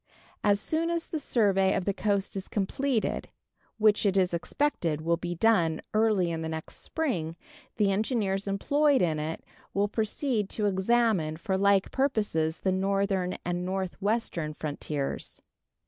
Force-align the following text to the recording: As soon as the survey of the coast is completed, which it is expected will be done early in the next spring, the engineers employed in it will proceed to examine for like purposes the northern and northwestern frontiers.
As 0.43 0.59
soon 0.59 0.89
as 0.89 1.05
the 1.05 1.19
survey 1.19 1.75
of 1.75 1.85
the 1.85 1.93
coast 1.93 2.35
is 2.35 2.47
completed, 2.47 3.29
which 3.77 4.03
it 4.03 4.17
is 4.17 4.33
expected 4.33 5.01
will 5.01 5.15
be 5.15 5.35
done 5.35 5.79
early 5.93 6.31
in 6.31 6.41
the 6.41 6.49
next 6.49 6.77
spring, 6.77 7.35
the 7.77 7.91
engineers 7.91 8.47
employed 8.47 9.03
in 9.03 9.19
it 9.19 9.43
will 9.75 9.87
proceed 9.87 10.49
to 10.49 10.65
examine 10.65 11.37
for 11.37 11.55
like 11.55 11.91
purposes 11.91 12.61
the 12.61 12.71
northern 12.71 13.37
and 13.45 13.63
northwestern 13.63 14.55
frontiers. 14.55 15.39